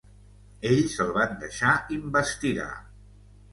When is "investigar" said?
1.99-2.69